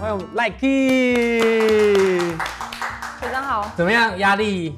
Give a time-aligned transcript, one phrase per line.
[0.00, 2.18] 欢迎赖 key，
[3.20, 4.18] 学长好，怎么样？
[4.18, 4.76] 压力？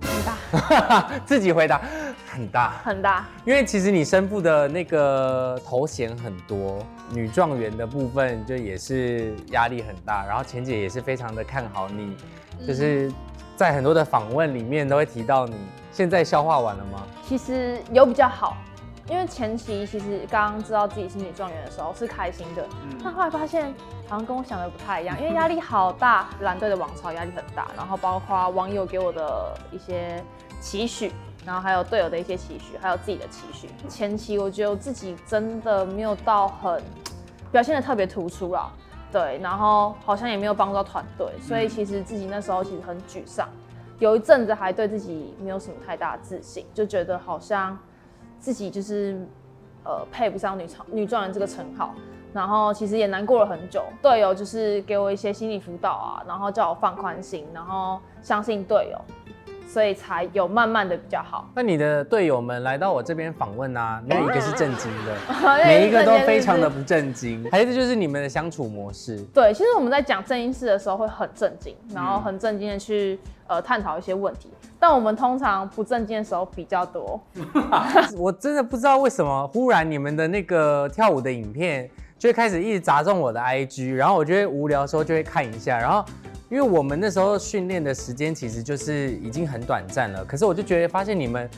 [0.00, 1.10] 很大。
[1.26, 1.80] 自己回答。
[2.26, 12.16] 很大，很大，因为其实你身负的那个头衔很多，女状元的部分就也是压力很大，然后钱姐也是非常的看好你，
[12.66, 13.12] 就是
[13.54, 15.54] 在很多的访问里面都会提到你。
[15.92, 17.04] 现在消化完了吗？
[17.24, 18.56] 其实有比较好，
[19.08, 22.66] 因为前期其实刚刚知道自己是女状元的时候是开心的，
[23.02, 23.72] 但后来发现
[24.08, 30.22] 好像跟我想的不太一样，因为压力好大，蓝队的王朝压力很大，然后包括网友给我的一些
[30.60, 31.12] 期许，
[31.44, 33.68] 然后还有队友的一些期许，还有自己的期许。
[33.90, 36.82] 前期我觉得我自己真的没有到很
[37.52, 38.70] 表现的特别突出啦，
[39.12, 43.46] 对，然后好像也没有帮助到团队，所以其实自己那时候其实很沮丧。
[43.98, 47.78] 有一阵子还对自己没有什么太大的自信，就觉得好像
[48.44, 49.18] 自己就是
[49.84, 51.94] 呃配不上女超女状元这个称号，
[52.34, 53.82] 然后其实也难过了很久。
[54.02, 59.00] 队友就是给我一些心理辅导啊，然后叫我放宽心，然后相信队友。
[59.66, 61.50] 所以才有慢慢的比较好。
[61.54, 65.16] 那你的队友们来到我这边访问啊， 没有一个是正经的，
[65.66, 67.48] 每一个都非常的不正经。
[67.50, 69.16] 还是就是你们的相处模式？
[69.34, 74.50] 对，其实我们在讲正经事的时候会很正经，然后很正经的去呃探讨一些问题。
[74.78, 77.20] 但我们通常不正经的时候比较多。
[78.18, 86.04] 我真的不知道为什么，忽然你们的那个跳舞的影片就会开始一直砸中我的 IG，然后我就会无聊的时候就会看一下，然后。
[86.54, 91.50] 因为我们那时候训练的时间其实就是已经很短暂了，可是我就觉得发现你们，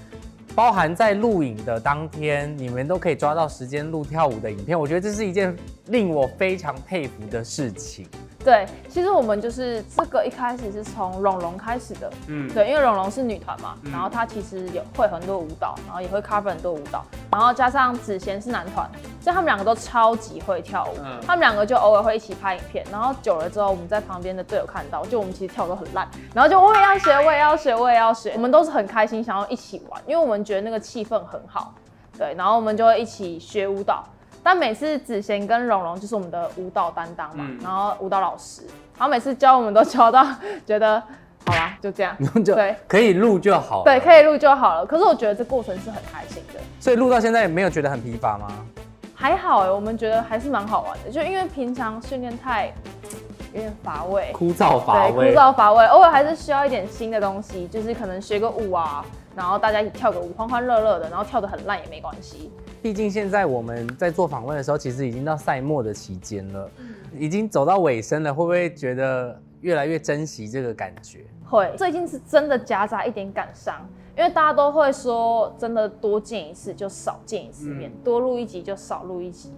[0.54, 5.54] 包含在录影的当天，你们都可以抓到时间录跳舞的影片，我觉得这是一件
[5.88, 8.08] 令我非常佩服的事情。
[8.42, 17.04] 对，其实我们就是这个一开始是从蓉蓉开始的，嗯，对，因为蓉蓉是女团嘛，然后她其实有会很多舞蹈，然后也会 cover 很多舞蹈，
[17.36, 31.74] 然后加上子贤是男团，所以他们两个都超级会跳舞，他们两个就偶尔会一起拍影片，然后久了之后，我们在旁边的队友看到，就我们其实跳都很烂，然后就我也要学，我也要学，我也要学，我们都是很开心，想要一起玩，因为我们觉得那个气氛很好，
[32.16, 34.02] 对，然后我们就会一起学舞蹈。
[34.42, 38.62] 但每次子贤跟蓉蓉就是我们的舞蹈担当嘛，然后舞蹈老师，
[38.96, 40.26] 然后每次教我们都教到
[40.64, 41.02] 觉得
[41.46, 44.84] 好啦，就这样， 对，可以录就好，对，可以录就好了。
[44.84, 48.48] 可是我觉得这过程是很开心的，所以录到现在也没有觉得很疲乏吗？
[49.14, 52.66] 还好哎，我们觉得还是蛮好玩的，就因为平常训练太
[53.54, 62.50] 有点乏味，枯燥乏味，枯燥乏味，偶尔还是需要一点新的东西，就是可能学个舞啊，然后大家一起跳个舞，欢欢乐乐的，然后跳得很烂也没关系。
[62.82, 66.70] 毕竟现在我们在做访问的时候，其实已经到赛末的期间了，
[67.18, 68.34] 已经走到尾声了。
[68.34, 71.24] 会不会觉得越来越珍惜这个感觉？
[71.44, 73.84] 会，最近是真的夹杂一点感伤，
[74.16, 79.52] 因为大家都会说，真的多见一次就少见一次面，多录一集就少录一集。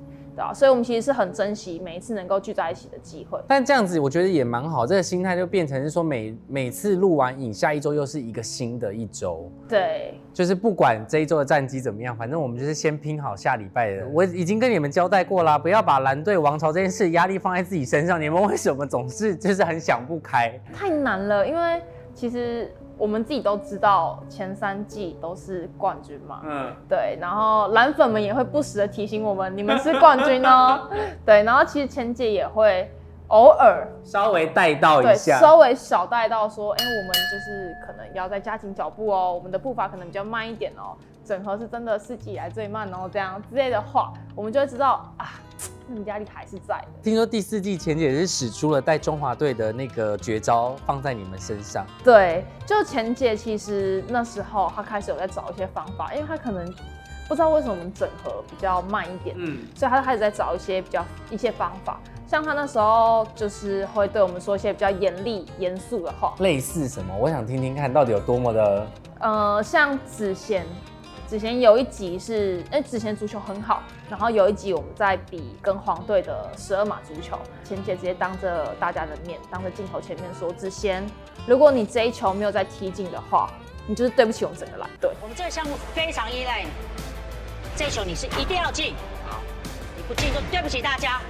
[0.54, 3.40] 所以，我们其实是很珍惜每一次能够聚在一起的机会。
[3.46, 4.86] 但这样子，我觉得也蛮好。
[4.86, 9.50] 这个心态就变成是说，每每次录完影，下一周又是一个新的一周。
[9.68, 14.08] 对，就是不管这一周的战绩怎么样，反正我们就是先拼好下礼拜的。
[14.08, 18.20] 我已经跟你们交代过啦，不要把蓝队王朝这件事压力放在自己身上。
[18.20, 20.52] 你们为什么总是就是很想不开？
[20.72, 21.82] 太难了，因为
[22.14, 22.70] 其实。
[22.98, 30.90] 我们自己都知道前三季都是冠军嘛，嗯，对，然后蓝粉们也会不时的提醒我们，你们是冠军哦，
[31.24, 32.90] 对，然后其实前姐也会
[33.28, 40.96] 偶尔稍微带到一下，稍微小带到说，哎，我们就是可能要再加紧脚步哦，我们的步伐可能比较慢一点哦，
[41.28, 45.34] 整合是真的四季以来最慢哦，这样之类的话，我们就会知道啊。
[45.90, 46.88] 那种压力还是在的。
[47.02, 51.84] 听说第四季前姐是使出了带中华队的那个绝招，放在你们身上。
[52.04, 56.64] 对，就前姐其实那时候她开始有在找一些方法，因为她可能
[57.26, 61.98] 不知道为什么我们整合比较慢一点，嗯，所以她开始在找一些比较一些方法。
[62.26, 67.16] 像她那时候就是会对我们说一些比较严厉严肃的话，类似什么？
[67.18, 68.86] 我想听听看到底有多么的。
[69.20, 70.66] 呃，像子贤。
[71.28, 81.06] 之前有一集是，哎，之前足球很好，然后有一集我们在比跟黄队的十二码足球，前姐直接当着大家的面，当着镜头前面说：“子贤，
[81.46, 83.52] 如果你这一球没有再踢进的话，
[83.86, 85.10] 你就是对不起我们整个蓝队。
[85.20, 86.70] 我们这个项目非常依赖你，
[87.76, 88.94] 这球你是一定要进，
[89.28, 89.42] 好，
[89.98, 91.20] 你不进就对不起大家。”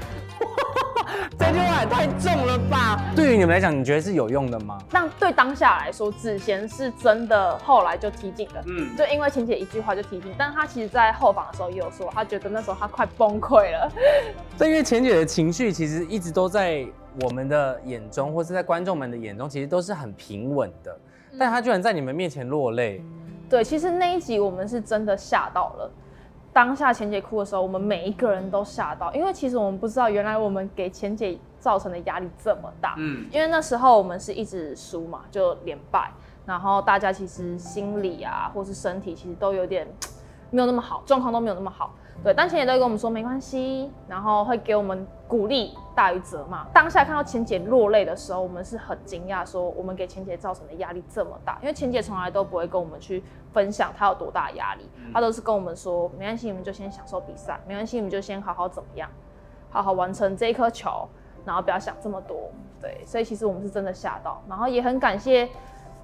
[1.38, 3.02] 这句话也太重了吧！
[3.16, 4.78] 对于你们来讲，你觉得是有用的吗？
[4.90, 8.62] 那对当下来说，子贤是真的后来就提醒了。
[8.66, 13.90] 嗯，就因为晴姐一句话就提醒，但他其实在后访的时候也有说，他觉得那时候他快崩溃了。
[14.58, 16.87] 但因为钱姐的情绪其实一直都在
[17.22, 20.96] 我们的眼中，或是在观众们的眼中，其实都是很平稳的。
[21.38, 23.02] 但他居然在你们面前落泪。
[23.49, 25.90] 对，其实那一集我们是真的吓到了。
[26.58, 32.96] 当下钱姐哭的时候，我们每一个人都吓到，因为其实我们不知道，原来我们给钱姐造成的压力这么大。
[32.99, 36.10] 嗯，因为那时候我们是一直输嘛，就连败，
[36.44, 39.87] 然后大家其实心理啊，或是身体其实都有点
[40.50, 41.94] 没有那么好，状况都没有那么好。
[42.25, 46.65] 对，但前姐都跟我们说没关系，然后会给我们鼓励大于责骂。
[46.75, 53.23] 当下看到钱姐落泪的时候，我们是很惊讶，说我们给钱姐造成的压力这么大，因为钱姐从来都不会跟我们去
[53.53, 59.09] 分享她有多大压力，她都是跟我们说没关系，你们就先享受比赛，没关系，你们就先好好怎么样，
[59.70, 61.09] 好好完成这一颗球，
[61.44, 62.50] 然后不要想这么多。
[62.81, 65.49] 对，所以其实我们是真的吓到，然后也很感谢。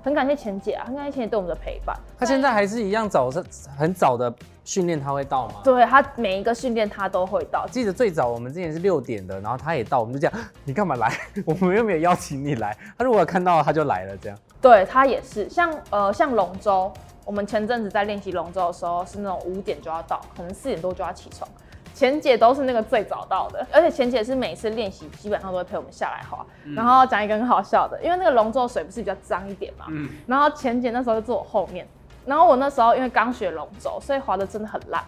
[0.05, 1.99] 很感谢钱姐啊，很感谢钱姐对我们的陪伴。
[2.19, 3.43] 她现在还是一样早上
[3.75, 5.55] 很早的训练，她会到吗？
[5.65, 7.67] 对，她每一个训练她都会到。
[7.71, 10.31] 记得最早我们之前是六点的，然后她也到，我们就讲
[10.65, 11.11] 你干嘛来？
[11.47, 12.77] 我们又没有邀请你来。
[12.99, 14.39] 她如果看到她就来了，这样。
[14.61, 16.93] 对她也是，像呃像龙舟，
[17.25, 21.49] 我们前阵子在练习龙舟的时候是那种五点就要到，可能四点多就要起床。
[21.95, 26.45] 钱姐都是那个最早到的，而且前姐是每次练习基本上都会陪我们下来滑。
[26.75, 29.87] 然后讲一个很好笑的，因为那个龙舟水不是比较脏一点嘛，
[30.27, 31.87] 然后前姐那时候就坐我后面，
[32.27, 35.03] 然后我那时候因为刚学龙舟，所以滑的真的很烂。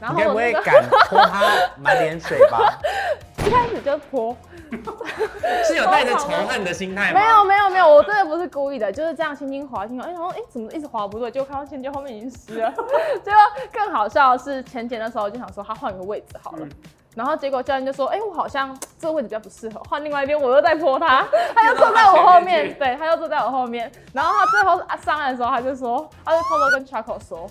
[0.00, 1.42] 然后我不会敢泼他
[1.82, 2.78] 满脸水吧？
[3.48, 4.36] 一开始就泼，
[5.66, 7.18] 是有带着仇恨的心态吗？
[7.18, 10.06] 没有没有没有，我真的不是故意的，就是这样轻轻滑，轻轻。
[10.06, 11.30] 哎，然后哎，怎么一直滑不对？
[11.30, 12.70] 就看到钱姐后面已经湿了。
[13.24, 13.40] 结果
[13.72, 16.66] 更好笑的是，前姐的时候就想说，他换个位置好了。
[17.14, 20.38] 然后结果教练就说，哎，我好像这个位置比较不适合，换另外一边。
[20.38, 21.24] 我又在泼他，
[21.56, 23.90] 他又坐在我后面，对他又坐在我后面。
[24.12, 27.48] 然后他最后上来的时候，他就说，他就偷偷跟 Chaco 说。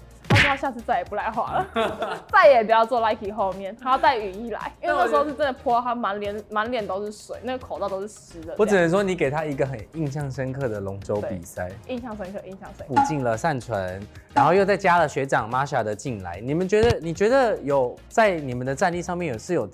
[0.48, 8.56] 他下次再也不来滑了， 再也不要坐 Nike 后面，他要带雨衣来， 因为那时候是真的泼他满脸满脸都是水，那个口罩都是湿的。
[8.58, 12.94] 我只能说你给他一个很印象深刻的龙舟比赛，印象深刻，印象深刻。
[12.96, 14.02] 补进了善存，
[14.34, 19.68] 然后又再加了学长 Masha 的进来，你们觉得你觉得有在你们的战力上面有是有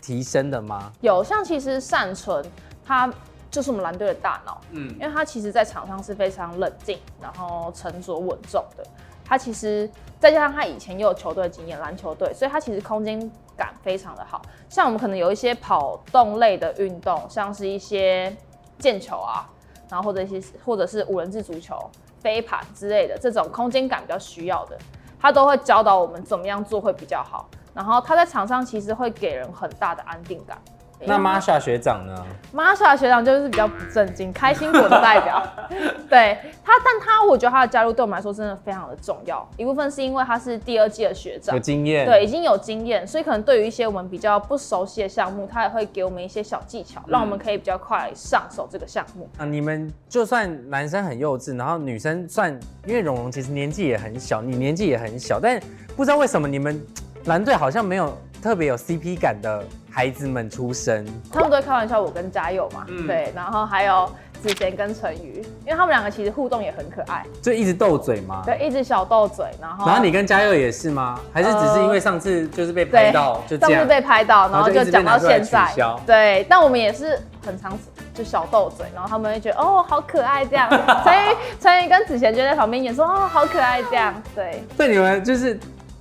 [0.00, 0.92] 提升的吗？
[1.00, 2.44] 有，像其实善存
[2.84, 3.12] 他
[3.50, 8.84] 就是我们蓝队的大脑，嗯，因为他其实在场上是非常冷静，然后沉着稳重的。
[9.30, 9.88] 他其实
[10.18, 14.42] 再加上他以前也有球队经验，篮球队，所以他其实空间感非常的好。
[14.68, 18.36] 像我们可能有一些跑动类的运动，像是一些
[18.80, 19.48] 毽球啊，
[19.88, 21.78] 然后或者一些或者是五人制足球、
[22.18, 24.76] 飞盘之类的这种空间感比较需要的，
[25.20, 27.48] 他都会教导我们怎么样做会比较好。
[27.72, 30.60] 然后他在场上其实会给人很大的安定感。
[31.06, 32.14] 那 Masha 学长呢
[32.54, 35.42] ？Masha 学长就是比较不正经、 开心果的代表。
[36.10, 39.48] 对他，但他我觉得他的加入对我们来说真的非常的重要。
[39.56, 49.28] 一部分是因为他是第二季的学长，有经验，对，已经有经验，所以可能对于一些我们比较不熟悉的项目，他也会给我们一些小技巧，让我们可以比较快上手这个项目。
[49.38, 52.52] 啊，你们就算男生很幼稚，然后女生算，
[52.84, 55.58] 因为蓉蓉其实年纪也很小，你年纪也很小，但
[55.96, 56.78] 不知道为什么你们
[57.24, 59.64] 蓝队好像没有特别有 CP 感的。
[59.90, 64.08] 孩子们出生，他们都会开玩笑，我跟嘉佑嘛，对，然后还有
[64.40, 68.42] 子贤跟陈瑜，因为他们两个其实互动也很可爱，就一直斗嘴嘛？
[68.46, 71.18] 对，一直小斗嘴，然后然后你跟嘉佑也是吗？
[71.32, 75.68] 还是只是因为上次就是被拍到，就上次被拍到，然后就讲到现在，
[76.06, 77.76] 对，但我们也是很常
[78.14, 80.68] 就小斗嘴，然后他们会觉得哦好可爱这样，
[81.04, 85.58] 陈瑜陈瑜跟子贤就在旁边演说哦好可爱这样，对，对你们就是。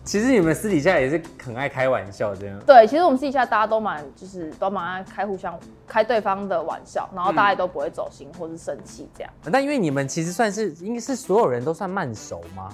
[0.10, 2.60] 其实你们私底下也是很爱开玩笑，这样。
[2.66, 5.56] 对，其实我们私底下大家都蛮，就是都蛮爱开互相
[5.88, 9.32] 开对方的玩笑，然后大家都不会走心或是生气这样。
[9.52, 12.70] 但因为你们其实算是，应该是所有人都算慢熟吗？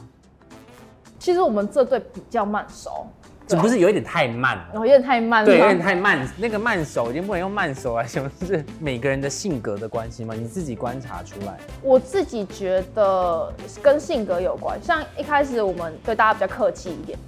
[1.19, 3.05] 其实我们这队比较慢熟。
[3.47, 4.69] 这不是有一点太慢了？
[4.73, 6.27] 有点太慢，对，有点太慢。
[6.35, 10.33] 那个慢熟已经不能用慢熟来形容，是每个人的性格的关系吗？
[10.33, 11.55] 你自己观察出来？
[11.83, 14.81] 我自己觉得跟性格有关。
[14.81, 17.19] 像一开始我们对大家比较客气一点，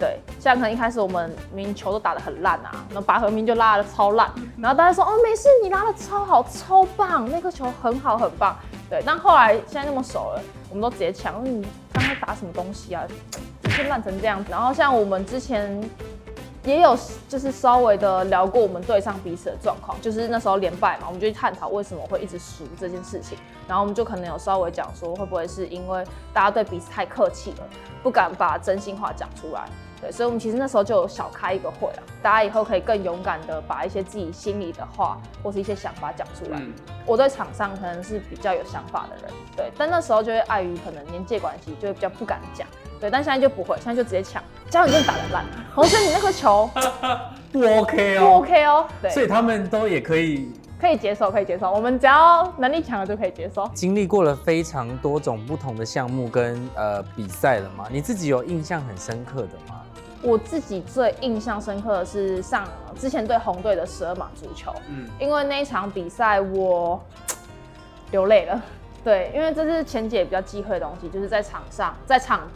[0.00, 8.56] 对，像可能一开始我们明球都打得很烂啊，那拔河明就拉的超烂，然后大家说哦没事，你拉的超好，超棒，那颗球很好很棒。
[8.88, 13.04] 对，但后来现在那么熟了，我们都直接抢，你刚才打什么东西啊？
[13.62, 15.80] 就烂成这样子，然后像我们之前
[16.64, 23.38] 也有就是稍微的聊过我们队上彼此的状况，就是那时候连败嘛，我们就去探讨为什么会一直输这件事情，
[23.68, 27.68] 然后我们就可能有稍微讲说会不会是因为大家对彼此太客气了，
[28.02, 29.68] 不敢把真心话讲出来，
[30.00, 36.60] 对，所以我们其实那时候就有小开一个会啊，大家以后可以更勇敢的把一些自己心里的话或是一些想法讲出来。
[37.06, 42.66] 我在场上可能是比较有想法的人，对，但那时候就会碍于可能年纪关系，就会比较不敢讲。
[43.00, 44.42] 对，但现在就不会，现在就直接抢。
[44.68, 45.44] 加油，你打得烂。
[45.74, 46.68] 洪生，你那颗球
[47.50, 48.86] 不 OK 哦，不 OK 哦。
[49.02, 51.72] 对，所以他们都也可以，可以接受，可以接受。
[51.72, 53.68] 我们只要能力强了就可以接受。
[53.74, 59.80] 经历过了非常多种不同的项目跟呃比赛了嘛，你自己有印象很深刻的吗？
[60.22, 62.66] 我自己最印象深刻的是上
[62.98, 67.00] 之前对红队的十二码足球，嗯，因为那一场比赛我
[68.10, 68.60] 流泪了。
[69.02, 72.46] 对，因为这是前姐比较忌讳的东西，就是在场上，在场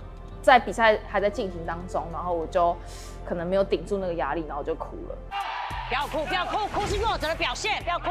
[0.43, 2.77] 在比赛还在进行当中，然后我就
[3.25, 5.17] 可能没有顶住那个压力，然后就哭了。
[5.89, 8.11] 不要哭，不要哭，哭是弱者的表现，不要哭。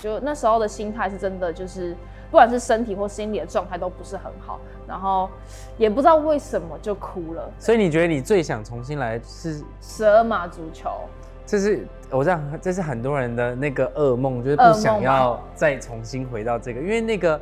[0.00, 1.96] 就那时候的心态是真的，就是
[2.30, 5.28] 不管是身体或心理的状态都不是很好，然后
[5.76, 7.50] 也不知道为什么就哭了。
[7.58, 9.62] 所以你觉得你最想重新来是？
[9.80, 10.90] 十二码足球，
[11.46, 17.40] 这是我这样，这是很多人的那个噩梦，就是不想要再重新回到这个，因为那个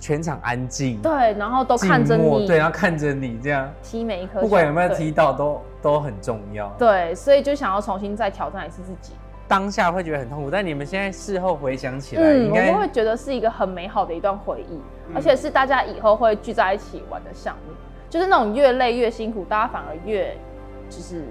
[0.00, 6.68] 全场安静，对，然后都看着你，对，然后看着你这样，踢每一颗球，不管有没有踢到，都都很重要。
[6.76, 9.12] 对，所以就想要重新再挑战一次自己。
[9.46, 14.80] 当下会觉得很痛苦，但你们现在事后回想起来，嗯，我们会觉得是一个很美好的一段回忆，
[15.14, 17.74] 而且是大家以后会聚在一起玩的项目，
[18.08, 20.36] 就是那种越累越辛苦，大家反而越
[20.88, 21.24] 就是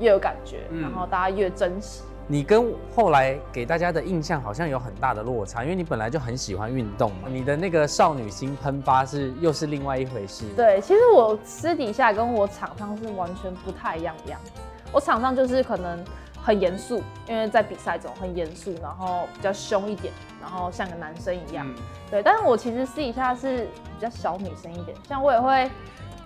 [0.00, 2.02] 越有感觉，嗯然后大家越珍惜。
[2.26, 14.52] 你跟后来给大家的印象好像有很大的落差，因为你本来就很喜欢运动嘛，你的那个少女心喷发是又是另外一回事。，对，其实我私底下跟我场上是完全不太一样的样子。
[14.92, 15.98] 我场上就是可能
[16.42, 21.66] 很严肃，因为在比赛中很严肃，然后比较凶一点，然后像个男生一样。
[22.10, 25.70] 对，但是我其实私底下是比较小女生一点，像我也会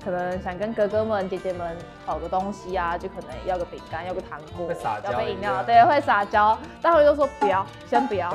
[0.05, 6.57] 可能想跟哥哥们、姐姐们讨个东西啊，就可能要个饼干，要个糖果，会撒娇要杯饮料，对，会撒娇。
[6.81, 8.31] 但他们就说不要，先不要，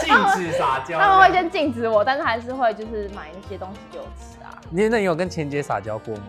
[0.00, 0.98] 禁止撒娇。
[1.00, 4.58] 他们会先禁止我，但是还是会就是买那些东西给我吃啊。
[4.68, 6.22] 你那你有跟钱姐撒娇过吗？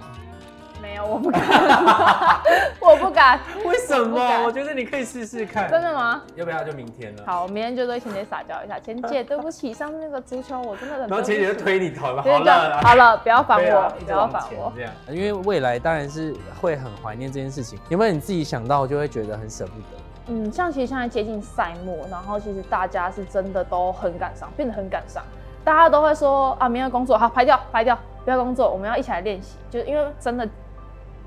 [1.06, 1.42] 我不敢，
[2.80, 4.44] 我不敢，为什么？
[4.46, 5.70] 我觉得你可以试试看。
[5.70, 6.22] 真的吗？
[6.36, 7.24] 要不要就明天了？
[7.26, 8.80] 好，我明天就对钱姐撒娇一下。
[8.80, 11.08] 钱姐，对不起，上次那个足球我真的很。
[11.08, 14.72] 然后钱姐就推你头了，对不起，好了，好了，不要烦我，不要烦我。
[14.76, 14.92] 这样。
[15.10, 20.04] 因为未来当然是会很怀念这件事情，有没有你自己想到就会觉得很舍不得？
[20.30, 25.24] 嗯，像其实现在接近赛末，然后其实大家是真的都很感伤，变得很感伤。
[25.64, 29.58] 大家都会说啊，明天要工作，好排掉排掉，不要工作，我们要一起来练习。
[29.70, 30.48] 就是因为真的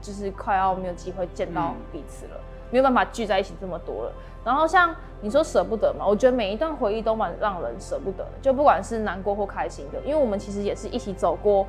[0.00, 2.40] 就是快要没有机会见到彼此了，
[2.70, 4.12] 没有办法聚在一起这么多了。
[4.44, 11.66] 然后像你说舍不得嘛，我觉得每一段回忆都蛮让人舍不得的，就不管是难过或开心的，因为我们其实也是一起走过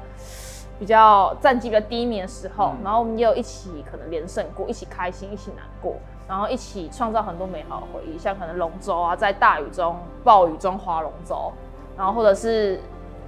[0.79, 5.95] 比较战绩比较低迷的时候，然后我们也有一起可能连胜过，一起开心，一起难过，
[6.27, 11.51] 然后一起创造很多美好的回忆，像可能龙舟啊，在大雨中、暴雨中划龙舟，
[11.97, 12.79] 然后或者是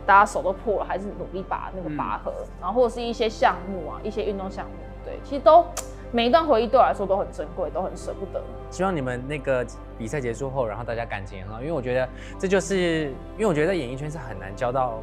[0.05, 4.72] 大家手都破了，还是努力把那个拔河，然后或者是一些项目啊，一些运动项目，
[5.05, 5.65] 对，其实都
[6.12, 8.41] 每一段回忆对我来说都很珍贵，都很舍不得。
[8.69, 9.65] 希望你们那个
[9.98, 12.07] 比赛结束后，然后大家感情也很好，因为我觉得
[12.39, 15.01] 这就是，因为我觉得在演艺圈是很难交到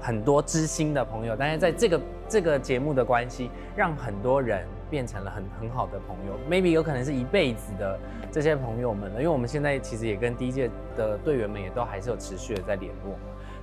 [0.00, 7.98] 很多知心的朋友，但是在这个这个节目的关系，让很多人变成了很很好的朋友，maybe 有可能是一辈子的
[8.32, 13.14] 这些朋友们了，因为我们现在其实也跟第一届的队员们也都还是有持续的在联络，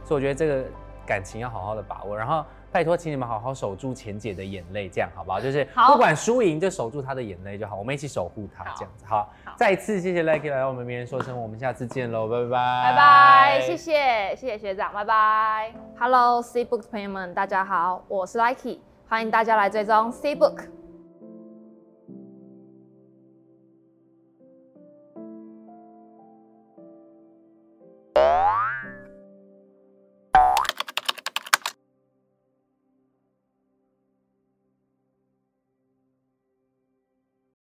[0.06, 0.64] 所以我觉得这个
[1.06, 2.46] 感情要好好的把握，然后。
[2.74, 5.40] 拜托，请你们好好守住钱姐的眼泪，这样好不好？
[5.40, 7.76] 就是不管输赢，就守住她的眼泪就好。
[7.76, 9.30] 我们一起守护她，这样子好。
[9.46, 15.72] 好再次谢谢 Lucky 来到我们名人说声，我们下次见喽，拜拜，拜拜，谢谢谢谢学长，拜拜。
[16.00, 20.83] Hello C Book 的朋友们，大家好，我是 Likey，欢迎大家来追踪 C Book。